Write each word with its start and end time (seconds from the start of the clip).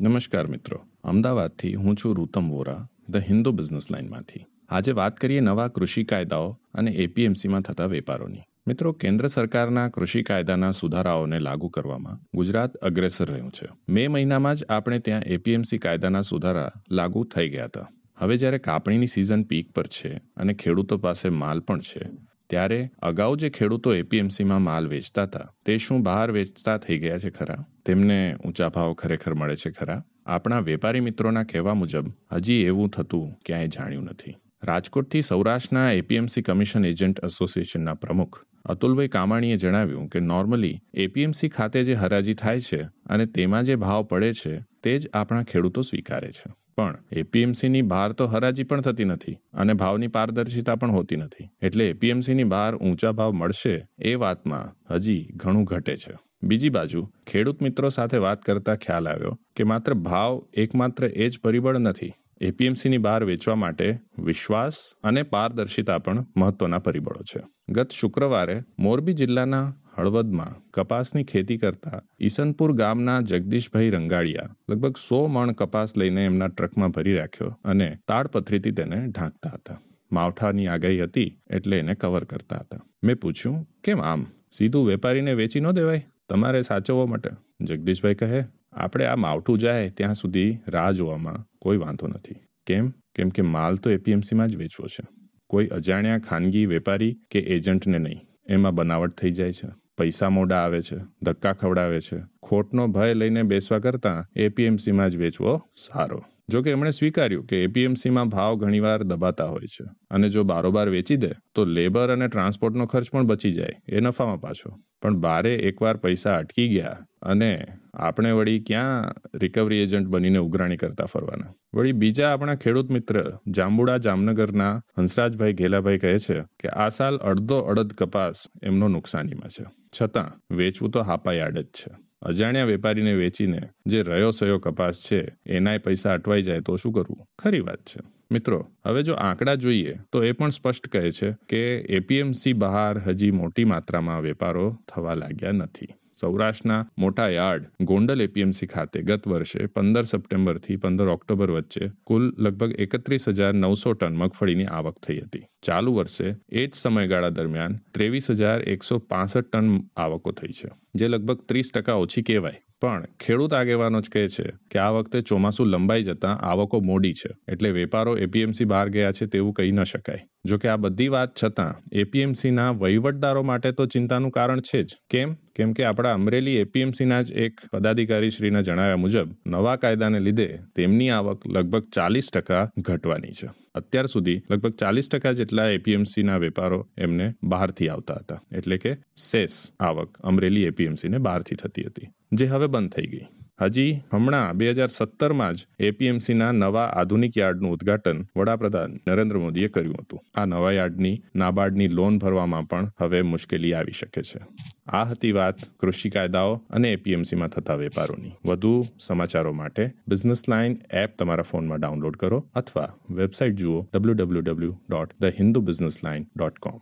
નમસ્કાર 0.00 0.46
મિત્રો. 0.46 0.80
અમદાવાદથી 1.04 1.74
હું 1.74 1.96
છું 1.96 2.16
રૂતમ 2.16 2.50
વોરા, 2.50 2.88
ધ 3.10 3.16
હિન્દુ 3.16 3.52
બિઝનેસ 3.52 3.90
લાઇનમાંથી. 3.90 4.44
આજે 4.68 4.92
વાત 4.92 5.16
કરીએ 5.16 5.40
નવા 5.40 5.68
કૃષિ 5.68 6.04
કાયદાઓ 6.04 6.58
અને 6.74 6.90
એપીએમસીમાં 6.90 7.60
થતા 7.60 7.86
વેપારોની. 7.86 8.38
મિત્રો, 8.66 8.92
કેન્દ્ર 8.92 9.26
સરકારના 9.26 9.88
કૃષિ 9.88 10.22
કાયદાના 10.22 10.70
સુધારાઓને 10.70 11.38
લાગુ 11.38 11.68
કરવામાં 11.68 12.18
ગુજરાત 12.34 12.76
અગ્રેસર 12.76 13.24
રહ્યું 13.24 13.50
છે. 13.50 13.66
મે 13.88 14.08
મહિનામાં 14.08 14.54
જ 14.54 14.64
આપણે 14.68 14.98
ત્યાં 14.98 15.22
એપીએમસી 15.22 15.78
કાયદાના 15.78 16.20
સુધારા 16.20 16.72
લાગુ 16.90 17.24
થઈ 17.24 17.48
ગયા 17.48 17.64
હતા. 17.64 17.88
હવે 18.18 18.36
જ્યારે 18.36 18.58
કાપણીની 18.58 19.06
સિઝન 19.06 19.42
પીક 19.42 19.72
પર 19.72 19.86
છે 19.86 20.20
અને 20.36 20.54
ખેડૂતો 20.54 20.98
પાસે 20.98 21.28
માલ 21.28 21.60
પણ 21.60 21.80
છે 21.80 22.08
ત્યારે 22.50 22.90
અગાઉ 23.02 23.36
જે 23.36 23.50
ખેડૂતો 23.50 23.94
એપીએમસીમાં 23.94 24.62
માલ 24.62 24.86
વેચતા 24.86 25.22
હતા, 25.22 25.52
તે 25.64 25.78
શું 25.78 26.02
બહાર 26.02 26.30
વેચતા 26.30 26.78
થઈ 26.78 26.98
ગયા 26.98 27.18
છે 27.18 27.30
ખરા? 27.30 27.64
તેમને 27.84 28.36
ઊંચા 28.44 28.68
ભાવ 28.68 28.92
ખરેખર 28.92 29.34
મળે 29.34 29.56
છે 29.56 29.70
ખરા? 29.70 30.02
આપણા 30.26 30.60
વેપારી 30.60 31.00
મિત્રોના 31.00 31.42
કહેવા 31.42 31.74
મુજબ, 31.74 32.06
હજી 32.32 32.54
એવું 32.54 32.90
થતું 32.90 33.32
ક્યાંય 33.46 33.68
જાણ્યું 33.68 34.04
નથી. 34.04 34.34
રાજકોટથી 34.62 35.22
સૌરાષ્ટ્રના 35.22 35.92
એપીએમસી 35.92 36.42
કમિશન 36.42 36.84
એજન્ટ 36.84 37.24
એસોસિએશનના 37.24 37.94
પ્રમુખ 37.94 38.38
અતુલભાઈ 38.66 39.08
કામાણીએ 39.08 39.56
જણાવ્યું 39.56 40.08
કે 40.08 40.20
નોર્મલી 40.20 40.78
એપીએમસી 40.94 41.48
ખાતે 41.48 41.84
જે 41.84 41.94
હરાજી 41.94 42.34
થાય 42.34 42.60
છે 42.60 42.82
અને 42.82 43.26
તેમાં 43.26 43.64
જે 43.64 43.76
ભાવ 43.76 44.02
પડે 44.02 44.32
છે, 44.32 44.60
તે 44.82 44.98
જ 44.98 45.08
આપણા 45.14 45.42
ખેડૂતો 45.42 45.82
સ્વીકારે 45.82 46.28
છે. 46.28 46.52
પણ 46.76 46.98
એપીએમસીની 47.12 47.82
બહાર 47.82 48.12
તો 48.12 48.26
હરાજી 48.26 48.62
પણ 48.62 48.80
થતી 48.80 49.04
નથી 49.04 49.36
અને 49.54 49.72
ભાવની 49.72 50.06
પારદર્શિતા 50.06 50.74
પણ 50.74 50.90
હોતી 50.90 51.16
નથી. 51.16 51.48
એટલે 51.62 51.88
એપીએમસીની 51.88 52.44
બહાર 52.44 52.74
ઊંચા 52.74 53.12
ભાવ 53.12 53.32
મળશે 53.32 53.86
એ 53.98 54.14
વાતમાં 54.14 54.94
હજી 54.94 55.28
ઘણું 55.36 55.64
ઘટે 55.64 55.96
છે. 55.96 56.12
બીજી 56.42 56.68
બાજુ, 56.68 57.08
ખેડૂત 57.26 57.62
મિત્રો 57.62 57.88
સાથે 57.88 58.18
વાત 58.18 58.42
કરતા 58.42 58.76
ખ્યાલ 58.76 59.08
આવ્યો 59.08 59.38
કે, 59.56 59.64
માત્ર 59.64 59.94
ભાવ 59.94 60.42
એકમાત્ર 60.54 61.04
એ 61.04 61.28
જ 61.28 61.38
પરિબળ 61.42 61.78
નથી. 61.78 62.12
એપીએમસીની 62.40 62.98
બહાર 62.98 63.24
વેચવા 63.24 63.54
માટે 63.54 63.98
વિશ્વાસ 64.18 64.74
અને 65.02 65.22
પારદર્શિતા 65.22 65.98
પણ 65.98 66.26
મહત્વના 66.36 66.78
પરિબળો 66.78 67.22
છે. 67.22 67.42
ગત 67.68 67.90
શુક્રવારે 67.92 68.62
મોરબી 68.78 69.12
જિલ્લાના 69.12 69.74
હળવદમાં 69.98 70.70
કપાસની 70.70 71.24
ખેતી 71.24 71.56
કરતા 71.56 72.02
ઈસનપુર 72.20 72.72
ગામના 72.72 73.20
જગદીશભાઈ 73.20 73.90
રંગાડિયા 73.90 74.56
લગભગ 74.70 74.96
સો 74.96 75.26
મણ 75.26 75.52
કપાસ 75.52 75.96
લઈને 75.96 76.24
એમના 76.24 76.48
ટ્રકમાં 76.48 76.90
ભરી 76.90 77.14
રાખ્યો 77.14 77.58
અને 77.64 77.98
તાડપથરીથી 78.08 78.70
તેને 78.70 79.06
ઢાંકતા 79.06 79.50
હતા. 79.54 79.80
માવઠાની 80.12 80.66
આગાહી 80.66 81.02
હતી 81.02 81.38
એટલે 81.50 81.78
એને 81.78 81.94
કવર 81.94 82.24
કરતા 82.24 82.56
હતા. 82.56 82.78
મેં 83.04 83.16
પૂછ્યું, 83.16 83.66
કેમ 83.84 84.00
આમ? 84.00 84.26
સીધું 84.52 84.86
વેપારીને 84.86 85.32
વેચી 85.32 85.60
ન 85.60 85.70
દેવાય? 85.70 86.06
તમારે 86.28 86.62
સાચવવા 86.62 87.06
માટે. 87.06 87.30
જગદીશભાઈ 87.60 88.14
કહે 88.14 88.42
આપણે 88.76 89.04
આ 89.04 89.16
માવઠું 89.16 89.58
જાય 89.58 89.90
ત્યાં 89.90 90.14
સુધી 90.14 90.58
રાહ 90.68 90.92
જોવામાં 90.92 91.44
કોઈ 91.60 91.76
વાંધો 91.76 92.06
નથી. 92.06 92.34
કેમ? 92.66 92.86
કેમ 93.14 93.28
કે 93.28 93.42
માલ 93.42 93.76
તો 93.76 93.90
એપીએમસીમાં 93.90 94.48
જ 94.48 94.56
વેચવો 94.56 94.86
છે. 94.86 95.06
કોઈ 95.46 95.66
અજાણ્યા 95.66 96.18
ખાનગી 96.18 96.66
વેપારી 96.66 97.16
કે 97.30 97.38
એજન્ટને 97.38 97.98
નહીં. 97.98 98.20
એમાં 98.48 98.74
બનાવટ 98.74 99.10
થઈ 99.10 99.30
જાય 99.30 99.52
છે. 99.52 99.68
પૈસા 99.98 100.30
મોડા 100.30 100.56
આવે 100.56 100.82
છે. 100.82 100.96
ધક્કા 101.22 101.52
ખવડાવે 101.52 102.00
છે. 102.00 102.16
ખોટનો 102.42 102.86
ભય 102.86 103.14
લઈને 103.14 103.42
બેસવા 103.42 103.78
કરતાં 103.78 104.24
એપીએમસીમાં 104.36 105.10
જ 105.10 105.16
વેચવો 105.16 105.60
સારો. 105.76 106.24
જો 106.48 106.62
કે 106.62 106.70
એમણે 106.70 106.90
સ્વીકાર્યું 106.90 107.46
કે 107.46 107.62
એપીએમસીમાં 107.62 108.28
ભાવ 108.28 108.54
ઘણીવાર 108.54 109.02
દબાતા 109.02 109.44
હોય 109.44 109.66
છે. 109.66 109.84
અને 110.10 110.28
જો 110.28 110.42
બારોબાર 110.42 110.88
વેચી 110.88 111.16
દે, 111.16 111.30
તો 111.54 111.64
લેબર 111.64 112.12
અને 112.12 112.28
ટ્રાન્સપોર્ટનો 112.28 112.86
ખર્ચ 112.86 113.10
પણ 113.10 113.22
બચી 113.22 113.52
જાય 113.52 113.68
એ 113.88 114.00
નફામાં 114.00 114.40
પાછો. 114.40 114.78
પણ 115.02 115.16
બારે 115.16 115.54
એકવાર 115.54 115.96
પૈસા 115.96 116.36
અટકી 116.36 116.68
ગયા 116.68 117.06
અને 117.22 117.64
આપણે 117.96 118.30
વળી 118.30 118.60
ક્યાં 118.60 119.14
રિકવરી 119.34 119.78
એજન્ટ 119.78 120.08
બનીને 120.08 120.38
ઉઘરાણી 120.38 120.76
કરતા 120.76 121.04
ફરવાના? 121.04 121.54
વળી 121.74 121.92
બીજા 121.92 122.32
આપણા 122.32 122.54
ખેડૂત 122.54 122.90
મિત્ર 122.90 123.38
જાંબુડા 123.48 123.96
જામનગરના 123.96 124.82
હંસરાજભાઈ 124.98 125.52
ઘેલાભાઈ 125.52 125.98
કહે 125.98 126.18
છે 126.18 126.40
કે 126.60 126.68
આ 126.68 126.88
સાલ 126.88 127.16
અડધો 127.16 127.58
અડધ 127.58 127.92
કપાસ 127.92 128.44
એમનો 128.62 128.88
નુકસાનીમાં 128.88 129.48
છે. 129.48 129.64
છતાં 130.00 130.56
વેચવું 130.56 130.90
તો 130.90 131.02
હાપા 131.02 131.32
યાર્ડ 131.32 131.58
જ 131.58 131.64
છે. 131.64 131.90
અજાણ્યા 132.22 132.64
વેપારીને 132.64 133.12
વેચીને 133.12 133.60
જે 133.86 134.02
રહ્યો 134.02 134.30
સયો 134.30 134.58
કપાસ 134.58 135.02
છે, 135.12 135.28
એનાય 135.46 135.78
પૈસા 135.78 136.12
અટવાઈ 136.12 136.42
જાય 136.42 136.60
તો 136.60 136.76
શું 136.76 136.92
કરવું? 136.92 137.26
ખરી 137.38 137.60
વાત 137.60 137.78
છે. 137.78 138.00
મિત્રો, 138.30 138.70
હવે 138.86 139.02
જો 139.02 139.14
આંકડા 139.14 139.54
જોઈએ 139.54 139.94
તો 140.12 140.24
એ 140.24 140.32
પણ 140.32 140.48
સ્પષ્ટ 140.48 140.88
કહે 140.88 141.10
છે 141.10 141.36
કે 141.48 141.76
એપીએમસી 141.76 142.52
બહાર 142.52 142.98
હજી 142.98 143.30
મોટી 143.30 143.64
માત્રામાં 143.64 144.22
વેપારો 144.22 144.76
થવા 144.88 145.14
લાગ્યા 145.14 145.52
નથી. 145.52 145.86
સૌરાષ્ટ્રના 146.20 146.78
મોટા 147.02 147.28
યાર્ડ 147.30 147.64
ગોંડલ 147.88 148.24
એપીએમસી 148.26 148.68
ખાતે 148.74 149.02
ગત 149.08 149.30
વર્ષે 149.32 149.66
પંદર 149.74 150.06
સપ્ટેમ્બરથી 150.12 150.78
પંદર 150.84 151.10
ઓક્ટોબર 151.14 151.50
વચ્ચે 151.56 151.90
કુલ 152.10 152.24
લગભગ 152.44 152.72
એકત્રીસ 152.84 153.28
હજાર 153.38 153.54
નવસો 153.54 153.94
ટન 153.94 154.16
મગફળીની 154.22 154.70
આવક 154.78 155.00
થઈ 155.06 155.18
હતી. 155.24 155.44
ચાલુ 155.66 155.96
વર્ષે 155.98 156.28
એ 156.60 156.62
જ 156.68 156.72
સમયગાળા 156.82 157.34
દરમિયાન 157.38 157.80
ત્રેવીસ 157.94 158.30
હજાર 158.40 158.64
એકસો 158.74 158.98
પાસઠ 159.10 159.42
ટન 159.42 159.74
આવકો 160.04 160.32
થઈ 160.38 160.54
છે, 160.60 160.70
જે 160.98 161.06
લગભગ 161.08 161.44
ત્રીસ 161.48 161.72
ટકા 161.74 161.98
ઓછી 162.04 162.24
કહેવાય. 162.30 162.62
પણ 162.82 163.04
ખેડૂત 163.22 163.52
આગેવાનો 163.56 164.00
જ 164.04 164.08
કહે 164.14 164.22
છે 164.34 164.46
કે 164.70 164.78
આ 164.78 164.90
વખતે 164.94 165.22
ચોમાસું 165.28 165.70
લંબાઈ 165.72 166.06
જતા 166.08 166.32
આવકો 166.50 166.80
મોડી 166.88 167.14
છે, 167.20 167.30
એટલે 167.52 167.70
વેપારો 167.76 168.12
એપીએમસી 168.24 168.68
બહાર 168.72 168.88
ગયા 168.96 169.16
છે 169.18 169.28
તેવું 169.34 169.54
કહી 169.56 169.72
ન 169.72 169.84
શકાય. 169.84 170.26
જો 170.46 170.58
કે 170.58 170.68
આ 170.68 170.76
બધી 170.76 171.08
વાત 171.08 171.44
છતાં 171.44 171.74
એપીએમસીના 171.92 172.70
વહીવટદારો 172.70 173.42
માટે 173.42 173.72
તો 173.72 173.86
ચિંતાનું 173.86 174.30
કારણ 174.30 174.60
છે 174.60 174.82
જ. 174.82 174.96
કેમ? 175.10 175.34
કેમ 175.56 175.72
કે 175.72 175.84
આપણા 175.84 176.12
અમરેલી 176.12 176.56
એપીએમસીના 176.56 177.22
જ 177.22 177.32
એક 177.32 177.60
પદાધિકારી 177.72 178.30
શ્રીના 178.30 178.60
જણાવ્યા 178.60 178.96
મુજબ, 178.96 179.28
નવા 179.46 179.76
કાયદાને 179.76 180.20
લીધે 180.20 180.58
તેમની 180.76 181.10
આવક 181.10 181.46
લગભગ 181.46 181.84
ચાલીસ 181.94 182.30
ટકા 182.32 182.70
ઘટવાની 182.78 183.32
છે. 183.32 183.48
અત્યાર 183.74 184.06
સુધી 184.06 184.42
લગભગ 184.50 184.74
ચાલીસ 184.74 185.08
ટકા 185.08 185.32
જેટલા 185.32 185.68
એપીએમસીના 185.68 186.36
વેપારો 186.36 186.88
એમને 186.98 187.32
બહારથી 187.42 187.88
આવતા 187.88 188.14
હતા. 188.14 188.42
એટલે 188.52 188.78
કે 188.78 188.96
સેસ 189.16 189.70
આવક 189.80 190.18
અમરેલી 190.20 190.64
એપીએમસીને 190.64 191.18
બહારથી 191.18 191.56
થતી 191.56 191.82
હતી. 191.82 192.08
જે 192.32 192.46
હવે 192.46 192.66
બંધ 192.66 192.90
થઈ 192.90 193.06
ગઈ. 193.06 193.26
હજી 193.58 193.92
હમણાં 194.12 194.58
બે 194.58 194.66
હજાર 194.68 194.90
સત્તરમાં 194.90 195.54
જ 195.54 195.86
એપીએમસીના 195.88 196.48
નવા 196.54 196.88
આધુનિક 196.92 197.36
યાર્ડનું 197.38 197.76
ઉદ્ઘાટન 197.76 198.18
વડાપ્રધાન 198.38 198.96
નરેન્દ્ર 199.06 199.38
મોદીએ 199.44 199.68
કર્યું 199.68 200.02
હતું. 200.02 200.20
આ 200.34 200.46
નવા 200.46 200.72
યાર્ડની 200.72 201.12
નાબાર્ડની 201.34 201.88
લોન 201.98 202.18
ભરવામાં 202.18 202.68
પણ 202.70 202.90
હવે 203.00 203.22
મુશ્કેલી 203.22 203.72
આવી 203.74 203.96
શકે 204.00 204.22
છે. 204.22 204.40
આ 204.88 205.04
હતી 205.04 205.32
વાત 205.32 205.64
કૃષિ 205.80 206.10
કાયદાઓ 206.10 206.52
અને 206.70 206.90
એપીએમસીમાં 206.92 207.54
થતા 207.54 207.78
વેપારોની. 207.78 208.34
વધુ 208.46 208.74
સમાચારો 208.98 209.52
માટે 209.52 209.86
બિઝનેસ 210.08 210.42
લાઇન 210.48 210.74
એપ 211.02 211.14
તમારા 211.16 211.48
ફોનમાં 211.52 211.80
ડાઉનલોડ 211.80 212.16
કરો 212.16 212.42
અથવા 212.54 212.90
વેબસાઇટ 213.20 213.56
જુઓ 213.62 213.78
W 213.84 214.18
W 214.18 214.44
W 214.44 214.76
dot 214.90 215.16
the 215.20 215.40
Hindu 215.40 215.64
Business 215.70 215.98
Line 216.04 216.28
dot 216.36 216.58
com 216.58 216.78